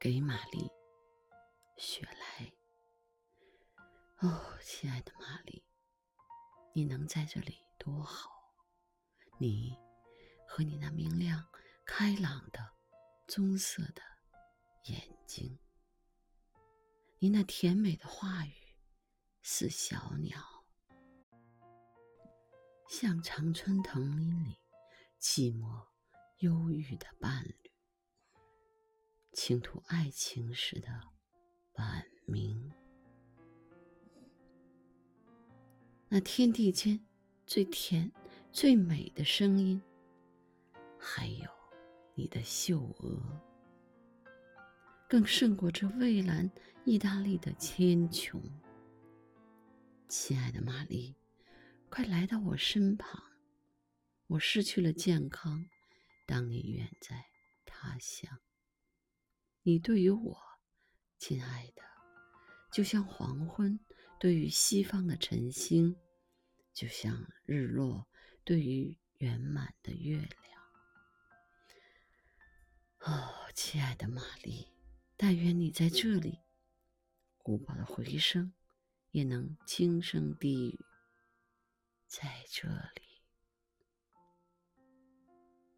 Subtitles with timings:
[0.00, 0.66] 给玛丽，
[1.76, 2.50] 雪莱。
[4.20, 5.62] 哦，亲爱的玛丽，
[6.72, 8.30] 你能在这里多好！
[9.38, 9.76] 你
[10.48, 11.46] 和你那明亮、
[11.84, 12.66] 开朗的
[13.28, 14.00] 棕色的
[14.84, 15.58] 眼睛，
[17.18, 18.54] 你那甜美的话语，
[19.42, 20.42] 似小鸟，
[22.88, 24.56] 像常春藤林里
[25.20, 25.86] 寂寞
[26.38, 27.69] 忧郁的伴侣，
[29.32, 30.88] 倾吐爱情时的
[31.74, 32.70] 晚明。
[36.08, 36.98] 那天地间
[37.46, 38.10] 最甜、
[38.50, 39.80] 最美的声音，
[40.98, 41.48] 还有
[42.14, 43.22] 你的秀娥，
[45.08, 46.50] 更胜过这蔚蓝
[46.84, 48.42] 意大利的千穹。
[50.08, 51.14] 亲爱的玛丽，
[51.88, 53.22] 快来到我身旁。
[54.26, 55.64] 我失去了健康，
[56.26, 57.26] 当你远在
[57.64, 58.40] 他乡。
[59.70, 60.36] 你对于我，
[61.16, 61.82] 亲爱的，
[62.72, 63.78] 就像黄昏。
[64.18, 65.96] 对于西方的晨星，
[66.72, 68.08] 就像日落
[68.42, 70.62] 对于圆满的月亮。
[72.98, 74.66] 哦，亲爱的玛丽，
[75.16, 76.40] 但愿你在这里，
[77.38, 78.52] 古堡的回声
[79.12, 80.84] 也能轻声低语，
[82.08, 83.09] 在这里。